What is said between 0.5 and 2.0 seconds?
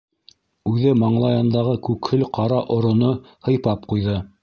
Үҙе маңлайындағы